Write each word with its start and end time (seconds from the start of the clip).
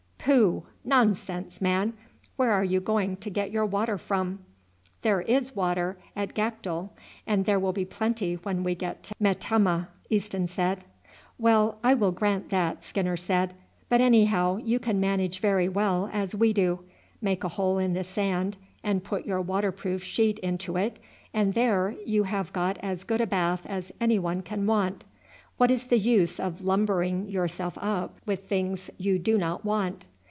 "Pooh! 0.23 0.67
nonsense, 0.85 1.59
man! 1.61 1.93
Where 2.35 2.51
are 2.51 2.63
you 2.63 2.79
going 2.79 3.17
to 3.17 3.29
get 3.31 3.49
your 3.49 3.65
water 3.65 3.97
from?" 3.97 4.45
"There 5.01 5.21
is 5.21 5.55
water 5.55 5.97
at 6.15 6.35
Gakdul, 6.35 6.91
and 7.25 7.45
there 7.45 7.57
will 7.59 7.73
be 7.73 7.85
plenty 7.85 8.35
when 8.35 8.63
we 8.63 8.75
get 8.75 9.01
to 9.05 9.15
Metemmeh," 9.19 9.87
Easton 10.11 10.45
said. 10.47 10.85
"Well, 11.39 11.79
I 11.83 11.95
will 11.95 12.11
grant 12.11 12.49
that," 12.49 12.83
Skinner 12.83 13.17
said; 13.17 13.55
"but 13.89 13.99
anyhow 13.99 14.57
you 14.57 14.77
can 14.77 14.99
manage 14.99 15.39
very 15.39 15.67
well 15.67 16.07
as 16.13 16.35
we 16.35 16.53
do. 16.53 16.81
Make 17.19 17.43
a 17.43 17.49
hole 17.49 17.79
in 17.79 17.93
the 17.93 18.03
sand 18.03 18.57
and 18.83 19.03
put 19.03 19.25
your 19.25 19.41
waterproof 19.41 20.03
sheet 20.03 20.37
into 20.39 20.77
it, 20.77 20.99
and 21.33 21.55
there 21.55 21.95
you 22.05 22.21
have 22.23 22.53
got 22.53 22.77
as 22.83 23.03
good 23.05 23.21
a 23.21 23.27
bath 23.27 23.63
as 23.65 23.91
anyone 23.99 24.43
can 24.43 24.67
want. 24.67 25.03
What 25.57 25.71
is 25.71 25.87
the 25.87 25.97
use 25.99 26.39
of 26.39 26.61
lumbering 26.63 27.27
yourself 27.27 27.77
up 27.81 28.17
with 28.25 28.47
things 28.47 28.89
you 28.97 29.19
do 29.19 29.37
not 29.37 29.63
want? 29.63 30.07